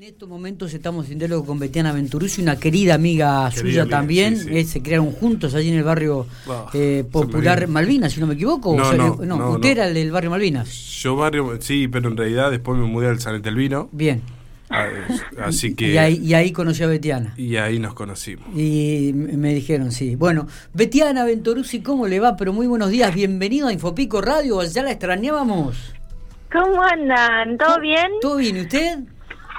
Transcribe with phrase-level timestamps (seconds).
[0.00, 4.34] En estos momentos estamos en diálogo con Betiana Venturuzzi, una querida amiga suya también.
[4.48, 6.26] Eh, se crearon juntos allí en el barrio
[6.72, 8.74] eh, popular Malvinas, si no me equivoco.
[8.74, 9.72] No, O sea, no, eh, no, usted no.
[9.72, 10.70] era el del barrio Malvinas.
[11.02, 14.22] Yo barrio, sí, pero en realidad después me mudé al San Etelvino, Bien.
[14.70, 14.86] ah,
[15.44, 17.34] así que Y ahí, y ahí conocí a Betiana.
[17.36, 18.48] y ahí nos conocimos.
[18.56, 20.16] Y me dijeron, sí.
[20.16, 22.38] Bueno, Betiana Venturuzzi, ¿cómo le va?
[22.38, 25.76] Pero muy buenos días, bienvenido a Infopico Radio, ya la extrañábamos.
[26.50, 27.58] ¿Cómo andan?
[27.58, 28.06] ¿Todo bien?
[28.22, 28.56] ¿Todo bien?
[28.56, 28.98] ¿Y usted?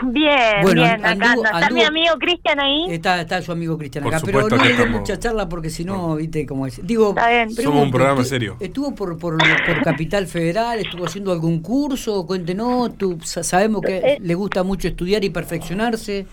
[0.03, 1.45] Bien, Bueno, bien, acá anduvo-.
[1.45, 2.85] ¿Está anduvo- mi amigo Cristian ahí?
[2.89, 5.19] Está, está su amigo Cristian Por acá, pero supuesto no que le dé estamos- mucha
[5.19, 6.85] charla porque si no, viste cómo es.
[6.85, 7.41] Digo, Está bien.
[7.47, 8.57] pregunto, Somos un programa ¿usted serio.
[8.59, 10.79] ¿Estuvo por, por, por Capital Federal?
[10.79, 12.25] ¿Estuvo haciendo algún curso?
[12.25, 14.17] Cuéntenos, tú, sa- sabemos que Eh.
[14.21, 16.25] le gusta mucho estudiar y perfeccionarse.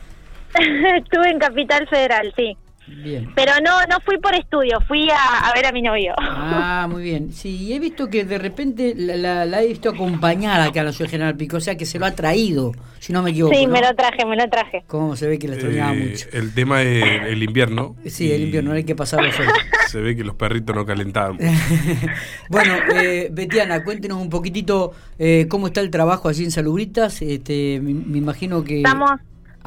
[0.54, 2.56] Estuve en Capital Federal, sí.
[3.04, 3.30] Bien.
[3.34, 6.14] Pero no no fui por estudio, fui a, a ver a mi novio.
[6.18, 7.32] Ah, muy bien.
[7.32, 10.84] Sí, y he visto que de repente la, la- la he visto acompañada acá a
[10.84, 13.30] la ciudad de General Pico, o sea que se lo ha traído, si no me
[13.30, 13.54] equivoco.
[13.54, 13.72] sí, ¿no?
[13.72, 14.82] me lo traje, me lo traje.
[14.86, 16.26] Cómo se ve que la extrañaba Eh, mucho.
[16.32, 17.96] el tema es el invierno.
[18.06, 19.50] Sí, el invierno, hay que pasarlo solo.
[19.88, 21.38] Se ve que los perritos no calentaban.
[22.50, 27.22] bueno, eh, Betiana, cuéntenos un poquitito eh, cómo está el trabajo allí en Salubritas.
[27.22, 28.78] Este, me, me imagino que...
[28.78, 29.12] Estamos,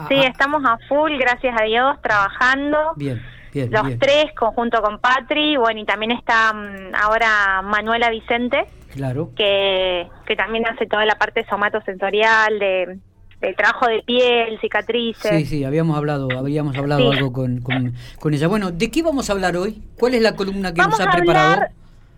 [0.02, 2.78] Ah, sí, ah, estamos a full, gracias a Dios, trabajando.
[2.96, 3.22] Bien,
[3.54, 4.00] bien, Los bien.
[4.00, 9.30] tres, conjunto con Patri, bueno, y también está mm, ahora Manuela Vicente, Claro.
[9.36, 13.00] que, que también hace toda la parte somatosensorial, de,
[13.40, 15.32] de trabajo de piel, cicatrices.
[15.32, 17.18] Sí, sí, habíamos hablado, habíamos hablado Sí.
[17.18, 18.48] algo con, con, con ella.
[18.48, 19.82] Bueno, ¿de qué vamos a hablar hoy?
[20.00, 21.54] ¿Cuál es la columna que Vamos nos ha a preparado?
[21.54, 21.72] hablar,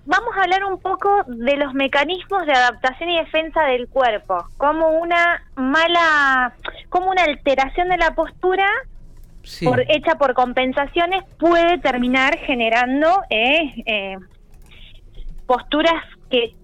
[0.05, 4.89] vamos a hablar un poco de los mecanismos de adaptación y defensa del cuerpo, como
[4.89, 6.53] una mala,
[6.89, 8.67] como una alteración de la postura
[9.43, 9.65] Sí.
[9.65, 14.15] por, hecha por compensaciones puede terminar generando eh, eh,
[15.45, 16.55] posturas que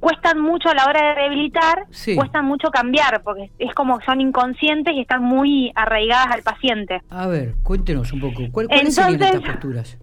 [0.00, 2.14] cuestan mucho a la hora de rehabilitar, Sí.
[2.14, 7.00] cuestan mucho cambiar, porque es como son inconscientes y están muy arraigadas al paciente.
[7.10, 8.42] A ver, cuéntenos un poco.
[8.52, 9.98] ¿Cuál- ¿Cuáles serían Entonces- estas posturas?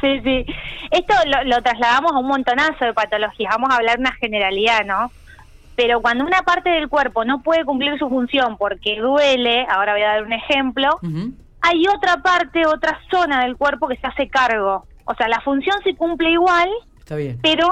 [0.00, 0.46] Sí, sí.
[0.90, 3.52] Esto lo, lo trasladamos a un montonazo de patologías.
[3.54, 5.10] Vamos a hablar una generalidad, ¿no?
[5.74, 10.02] Pero cuando una parte del cuerpo no puede cumplir su función porque duele, ahora voy
[10.02, 10.98] a dar un ejemplo,
[11.60, 14.86] hay otra parte, otra zona del cuerpo que se hace cargo.
[15.04, 16.68] O sea, la función se cumple igual,
[16.98, 17.38] Está bien.
[17.42, 17.68] pero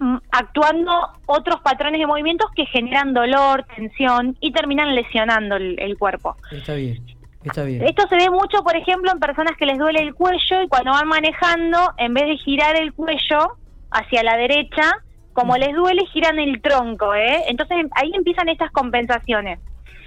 [0.00, 0.92] mm, actuando
[1.26, 6.36] otros patrones de movimientos que generan dolor, tensión y terminan lesionando el- el cuerpo.
[6.50, 6.98] Está bien.
[7.46, 7.82] Está bien.
[7.84, 10.90] Esto se ve mucho, por ejemplo, en personas que les duele el cuello y cuando
[10.92, 13.56] van manejando, en vez de girar el cuello
[13.90, 14.92] hacia la derecha,
[15.32, 17.44] como les duele, giran el tronco, ¿eh?
[17.48, 19.58] Entonces ahí empiezan estas compensaciones,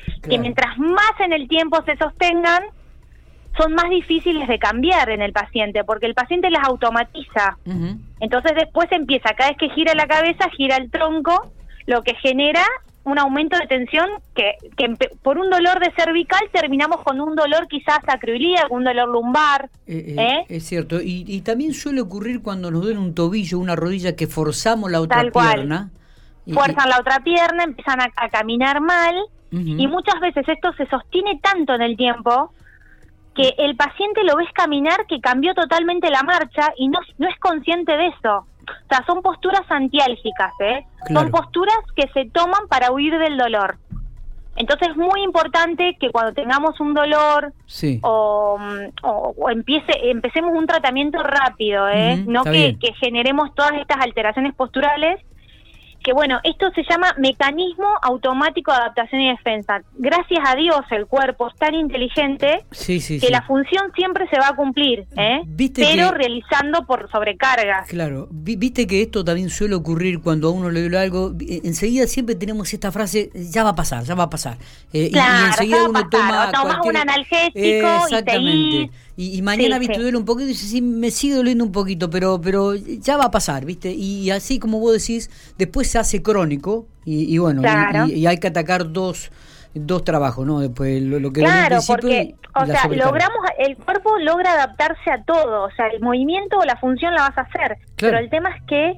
[0.05, 0.41] que Claro.
[0.41, 2.63] mientras más en el tiempo se sostengan,
[3.57, 7.57] son más difíciles de cambiar en el paciente, porque el paciente las automatiza.
[8.19, 11.51] Entonces después empieza, cada vez que gira la cabeza, gira el tronco,
[11.85, 12.63] lo que genera
[13.11, 17.67] un aumento de tensión que, que por un dolor de cervical terminamos con un dolor
[17.67, 19.69] quizás sacroilíaco, un dolor lumbar.
[19.87, 20.45] Eh, eh, ¿Eh?
[20.49, 21.01] Es cierto.
[21.01, 25.01] Y, y también suele ocurrir cuando nos duele un tobillo, una rodilla, que forzamos la
[25.01, 25.55] otra Tal cual.
[25.55, 25.89] pierna.
[26.45, 29.15] Y- Fuerzan la otra pierna, empiezan a, a caminar mal
[29.51, 32.53] y muchas veces esto se sostiene tanto en el tiempo
[33.35, 37.35] que el paciente lo ves caminar que cambió totalmente la marcha y no, no es
[37.39, 38.45] consciente de eso.
[38.91, 40.85] O sea, son posturas antiálgicas, ¿eh?
[41.05, 41.21] Claro.
[41.21, 43.77] Son posturas que se toman para huir del dolor.
[44.55, 47.99] Entonces es muy importante que cuando tengamos un dolor Sí.
[48.03, 52.17] o, mm, o- o empiece, empecemos un tratamiento rápido, ¿eh?
[52.27, 52.43] No
[52.79, 55.21] que generemos todas estas alteraciones posturales.
[56.03, 59.81] Que bueno, esto se llama mecanismo automático de adaptación y defensa.
[59.97, 63.31] Gracias a Dios el cuerpo es tan inteligente Sí, sí, que sí.
[63.31, 65.41] la función siempre se va a cumplir, ¿eh?
[65.45, 67.87] Viste pero que- realizando por sobrecargas.
[67.89, 71.61] Claro, Vi- viste que esto también suele ocurrir cuando a uno le duele algo, vi-
[71.65, 74.57] enseguida siempre tenemos esta frase, ya va a pasar, ya va a pasar.
[74.93, 78.31] Eh, y- Claro, y, enseguida uno toma tomás cualquier- un analgésico y Exactamente.
[78.31, 78.91] seguís.
[79.21, 81.73] Y, y mañana, Sí, viste, duele un poquito y dices, sí, me sigue doliendo un
[81.73, 83.91] poquito, pero pero ya va a pasar, viste.
[83.91, 88.05] Y así como vos decís, después se hace crónico y, y bueno, y- Claro.
[88.07, 89.29] y, y hay que atacar dos
[89.73, 90.61] dos trabajos, ¿no?
[90.61, 95.63] Después lo, lo que Claro, porque, o sea, logramos, el cuerpo logra adaptarse a todo,
[95.65, 98.13] o sea, el movimiento o la función la vas a hacer, Claro.
[98.13, 98.93] pero el tema es que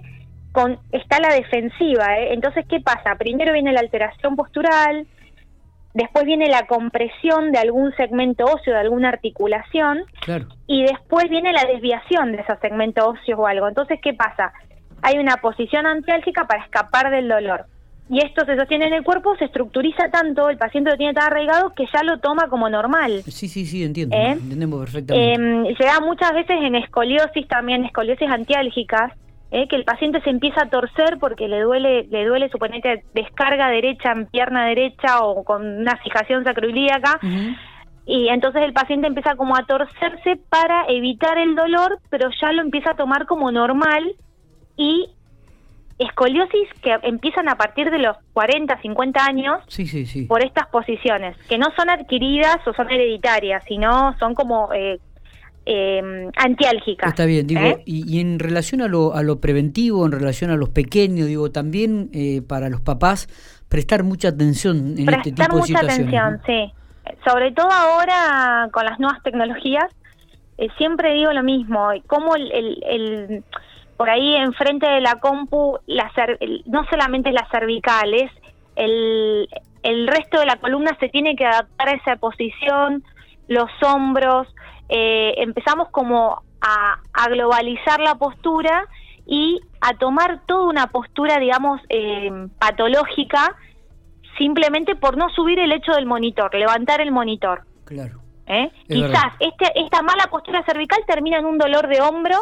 [0.54, 2.34] con está la defensiva, ¿eh?
[2.34, 3.16] entonces, ¿qué pasa?
[3.18, 5.08] Primero viene la alteración postural,
[5.94, 10.46] después viene la compresión de algún segmento óseo, de alguna articulación, Claro.
[10.68, 13.68] y después viene la desviación de esos segmentos óseos o algo.
[13.68, 14.54] Entonces, ¿qué pasa?
[15.02, 17.66] Hay una posición antiálgica para escapar del dolor.
[18.10, 21.28] Y esto se sostiene en el cuerpo, se estructuriza tanto, el paciente lo tiene tan
[21.28, 23.22] arraigado que ya lo toma como normal.
[23.24, 24.16] Sí, sí, sí, entiendo.
[24.18, 24.32] ¿Eh?
[24.32, 25.70] Entendemos perfectamente.
[25.72, 29.14] Eh, se da muchas veces en escoliosis también, escoliosis antiálgicas,
[29.52, 29.68] ¿eh?
[29.68, 34.12] que el paciente se empieza a torcer porque le duele, le duele suponete descarga derecha
[34.12, 37.20] en pierna derecha o con una fijación sacroilíaca.
[38.06, 42.62] Y entonces el paciente empieza como a torcerse para evitar el dolor, pero ya lo
[42.62, 44.16] empieza a tomar como normal
[44.76, 45.10] y
[46.00, 50.24] escoliosis que empiezan a partir de los 40, 50 años Sí, sí, sí.
[50.26, 55.00] por estas posiciones, que no son adquiridas o son hereditarias, sino son como eh,
[55.66, 57.10] eh, antiálgicas.
[57.10, 57.84] Está bien, digo, ¿eh?
[57.86, 61.52] y, y en relación a lo, a lo preventivo, en relación a los pequeños, digo,
[61.52, 63.28] también eh, para los papás,
[63.70, 66.14] prestar mucha atención en este Prestar tipo de mucha situaciones.
[66.16, 66.40] atención, ¿no?
[66.46, 66.74] sí.
[67.28, 69.86] Sobre todo ahora con las nuevas tecnologías,
[70.58, 73.44] eh, siempre digo lo mismo, cómo el, el- el-
[73.98, 78.32] por ahí enfrente de la compu, la cer- el- no solamente es la cervical, es
[78.76, 79.48] el,
[79.84, 83.04] el resto de la columna se tiene que adaptar a esa posición,
[83.48, 84.48] los hombros,
[84.92, 88.86] eh, empezamos como a, a globalizar la postura
[89.26, 92.30] y a tomar toda una postura, digamos, eh,
[92.60, 93.56] patológica
[94.38, 97.62] simplemente por no subir el hecho del monitor, levantar el monitor.
[97.86, 98.20] Claro.
[98.48, 98.70] ¿eh?
[98.88, 102.38] Es Quizás este, esta mala postura cervical termina en un dolor de hombro,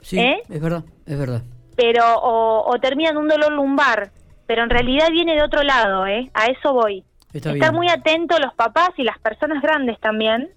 [0.00, 0.42] Sí, ¿Eh?
[0.48, 1.42] es verdad, es verdad.
[1.76, 4.10] pero o, o termina en un dolor lumbar,
[4.46, 6.28] pero en realidad viene de otro lado, ¿eh?
[6.34, 7.04] A eso voy.
[7.32, 7.74] Está Estar bien.
[7.74, 10.50] muy atento los papás y las personas grandes también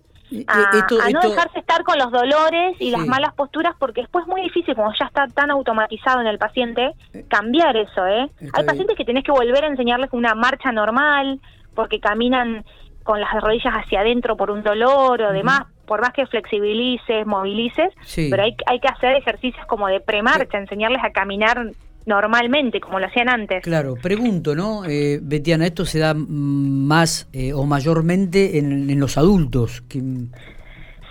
[0.47, 4.27] a, eh, no dejarse estar con los dolores y las malas posturas porque después es
[4.27, 6.93] muy difícil, como ya está tan automatizado en el paciente,
[7.27, 8.23] cambiar eso, ¿eh?
[8.39, 8.65] Está Hay bien.
[8.65, 11.39] pacientes que tenés que volver a enseñarles una marcha normal
[11.75, 12.65] porque caminan
[13.03, 17.93] con las rodillas hacia adentro por un dolor o demás, por más que flexibilices, movilices,
[18.01, 18.29] Sí.
[18.31, 21.61] pero hay, hay que hacer ejercicios como de premarcha, enseñarles a caminar
[22.05, 23.63] normalmente, como lo hacían antes.
[23.63, 24.85] Claro, pregunto, ¿no?
[24.85, 29.81] Eh, Betiana, ¿esto se da más eh, o mayormente en, en los adultos?
[29.81, 30.29] Que, mm,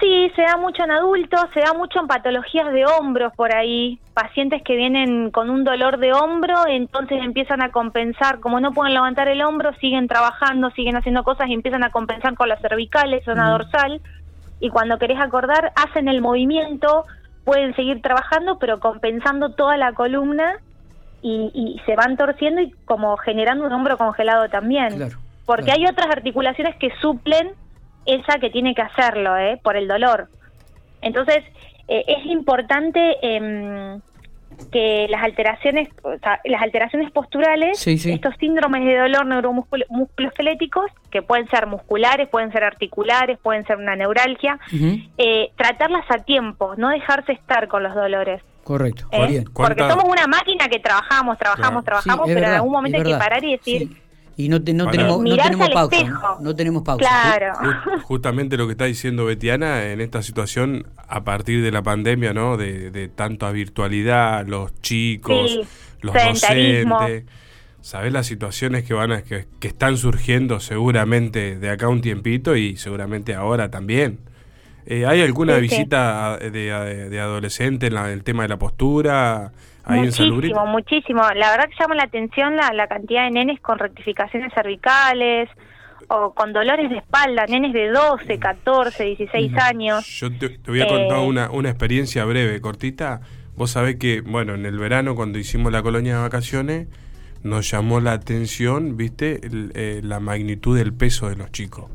[0.01, 4.01] Sí, se da mucho en adultos, se da mucho en patologías de hombros por ahí,
[4.13, 8.93] pacientes que vienen con un dolor de hombro, entonces empiezan a compensar, como no pueden
[8.93, 13.25] levantar el hombro, siguen trabajando, siguen haciendo cosas y empiezan a compensar con las cervicales,
[13.25, 14.01] zona dorsal,
[14.61, 17.07] y cuando querés acordar, hacen el movimiento,
[17.45, 20.57] pueden seguir trabajando, pero compensando toda la columna
[21.25, 24.95] y, y se van torciendo y como generando un hombro congelado también.
[24.95, 25.17] Claro,
[25.47, 25.81] Porque claro.
[25.81, 27.49] hay otras articulaciones que suplen
[28.05, 29.59] esa que tiene que hacerlo, ¿eh?
[29.63, 30.29] Por el dolor.
[31.01, 31.43] Entonces,
[31.89, 34.01] eh, es importante em,
[34.71, 38.13] que las alteraciones, o sea, las alteraciones posturales, Sí, sí.
[38.13, 43.97] estos síndromes de dolor neuromusculoesqueléticos, que pueden ser musculares, pueden ser articulares, pueden ser una
[43.97, 44.59] neuralgia,
[45.17, 48.43] eh, tratarlas a tiempo, no dejarse estar con los dolores.
[48.65, 49.27] Correcto, ¿eh?
[49.29, 49.45] bien.
[49.45, 52.01] Porque ¿Cuánta- somos una máquina que trabajamos, trabajamos, Claro.
[52.03, 53.97] Trabajamos, pero en algún momento hay que parar y decir, Sí.
[54.37, 55.97] Y no, te- no Para- tenemos, no tenemos al pausa.
[55.97, 56.21] espejo.
[56.21, 56.41] ¿no?
[56.41, 56.99] No tenemos pausa.
[57.09, 57.55] claro.
[57.55, 62.33] Ju- Justamente lo que está diciendo Betiana en esta situación a partir de la pandemia,
[62.35, 62.57] ¿no?
[62.57, 65.61] De, de tanta virtualidad, los chicos, Sí,
[66.01, 67.25] los docentes.
[67.81, 72.57] ¿Sabés las situaciones que van a, que, que están surgiendo seguramente de acá un tiempito
[72.57, 74.19] y seguramente ahora también?
[74.87, 78.59] Eh, ¿Hay alguna visita a- de, de- de adolescente en la- el tema de la
[78.59, 79.53] postura?
[79.85, 81.23] Ahí muchísimo, muchísimo.
[81.35, 85.49] La verdad que llama la atención la, la cantidad de nenes con rectificaciones cervicales
[86.09, 90.07] o con dolores de espalda, nenes de 12, 14, 16 años.
[90.07, 93.21] Yo te, te voy a contar Eh, una, una experiencia breve, cortita.
[93.57, 96.89] Vos sabés que, bueno, en el verano cuando hicimos la colonia de vacaciones,
[97.43, 101.91] nos llamó la atención, viste, El- eh, la magnitud del peso de los chicos.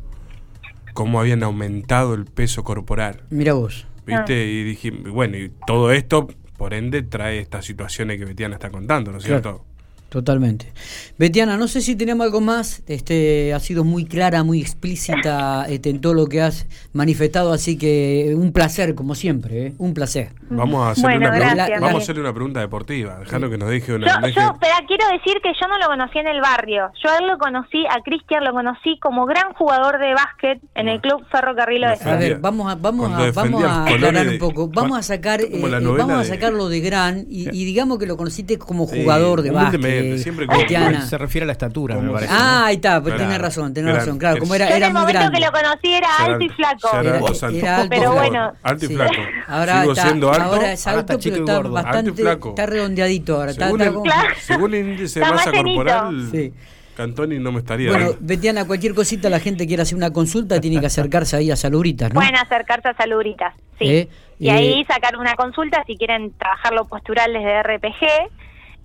[0.99, 3.87] Cómo habían aumentado el peso corporal, Mira vos.
[4.05, 4.43] viste, Ah.
[4.45, 6.27] y dije, bueno, y todo esto,
[6.57, 9.41] por ende, trae estas situaciones que Betiana está contando, ¿no es Claro.
[9.41, 9.65] cierto?
[10.09, 10.73] Totalmente.
[11.19, 12.81] Betiana, no sé si tenemos algo más.
[12.87, 17.77] Este, ha sido muy clara, muy explícita este, en todo lo que has manifestado, así
[17.77, 19.73] que un placer, como siempre, ¿eh?
[19.77, 20.29] un placer.
[20.49, 23.57] Vamos a hacerle, Bueno, una, pregunta- gracias, vamos a hacerle una pregunta deportiva, dejando que
[23.59, 24.19] nos deje una...
[24.19, 26.91] deje- yo, pero quiero decir que yo no lo conocí en el barrio.
[27.03, 30.87] Yo a él lo conocí, a Cristian lo conocí como gran jugador de básquet en
[30.87, 32.09] el Club Ferrocarril Oeste.
[32.09, 34.67] A ver, vamos a, vamos a, vamos a aclarar de- un poco.
[34.69, 38.07] Vamos a sacar, eh, eh, vamos a de- sacarlo de gran y, y digamos que
[38.07, 39.98] lo conociste como Sí, jugador de básquet.
[40.17, 41.01] Siempre Betiana.
[41.05, 42.33] Se refiere a la estatura, me parece.
[42.35, 44.17] Ah, ahí está, pues tenés razón, gran- razón.
[44.17, 45.39] Claro, como era, Yo en era el muy momento grande.
[45.39, 46.89] que lo conocí era era alto y flaco.
[46.91, 48.53] era Era- alto, era Pero bueno.
[48.63, 48.95] Alto y Sí.
[48.95, 49.13] flaco.
[49.47, 50.43] Ahora Sigo está, siendo alto.
[50.43, 51.57] ahora es ahora alto, pero está gordo.
[51.57, 52.49] Alto y bastante, flaco.
[52.49, 53.51] está redondeadito ahora.
[53.51, 54.29] Está, Según, está el, como- Claro.
[54.41, 56.53] según el índice de masa corporal, Sí.
[56.95, 58.11] Cantoni no me estaría Bueno.
[58.19, 62.09] Betiana, cualquier cosita la gente quiere hacer una consulta, tiene que acercarse ahí a Salubritas,
[62.13, 62.15] ¿no?
[62.19, 63.85] Pueden acercarse a Salubritas, sí.
[63.87, 68.05] Eh, y eh, ahí sacar una consulta si quieren trabajar lo postural desde RPG,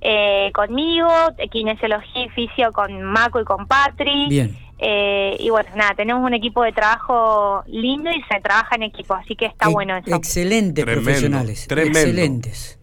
[0.06, 1.08] eh, conmigo,
[1.50, 4.26] kinesiología y fisio con Maco y con Patri.
[4.28, 4.56] Bien.
[4.78, 9.14] Eh, y bueno, nada, tenemos un equipo de trabajo lindo y se trabaja en equipo,
[9.14, 10.14] así que está bueno eso.
[10.14, 11.66] Excelentes Tremendo, profesionales.
[11.66, 11.98] tremendo.
[12.00, 12.78] Excelentes.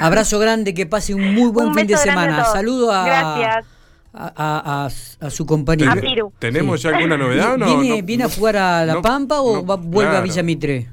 [0.00, 2.42] Abrazo grande, que pase un muy buen Un fin de a semana.
[2.42, 2.52] todos.
[2.52, 3.66] Saludo a, Gracias.
[4.12, 5.92] a, a- a- a su compañero.
[5.92, 6.32] A Piru.
[6.38, 7.66] ¿Tenemos ya alguna novedad o no?
[7.80, 10.20] ¿Viene, No, viene a jugar a La No, Pampa o no, va- vuelve a.
[10.20, 10.88] Villa Mitre?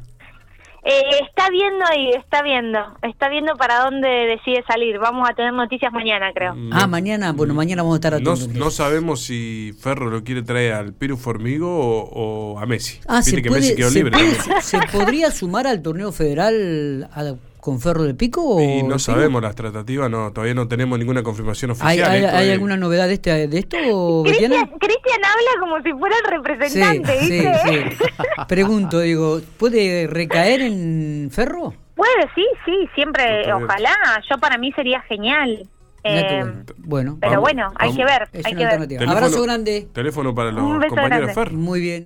[0.87, 4.99] Eh, está viendo y está viendo, está viendo para dónde decide salir.
[4.99, 6.53] Vamos a tener noticias mañana, creo.
[6.53, 8.47] Mm, Ah, mañana, bueno, mañana vamos a estar No, atentos.
[8.49, 12.99] no sabemos si Ferro lo quiere traer al Piru Formigo o, o a Messi.
[13.07, 14.11] Ah, Viste se, que puede, Messi quedó se, libre.
[14.11, 14.61] puede-.
[14.61, 17.33] ¿se podría sumar al torneo federal a-
[17.65, 18.57] con Ferro de Pico?
[18.57, 22.35] O Y no sabemos las tratativas, no, todavía no tenemos ninguna confirmación ¿Hay, oficial.
[22.35, 23.77] hay, alguna novedad de, este, de esto,
[24.23, 27.97] Cristian, habla como si fuera el representante, sí, ¿viste?
[27.97, 28.05] sí.
[28.47, 31.73] Pregunto, digo, ¿puede recaer en Ferro?
[31.95, 33.95] Puede, sí, sí, siempre, ojalá.
[34.29, 35.67] Yo para mí sería genial.
[36.07, 36.43] Eh,
[36.77, 37.17] bueno.
[37.19, 37.97] Pero Vamos, bueno, hay vamos.
[37.97, 38.65] que ver, hay que ver.
[38.65, 39.11] alternativa.
[39.11, 39.87] Abrazo grande.
[39.91, 41.55] Teléfono para los compañeros grande.
[41.55, 42.03] Muy bien.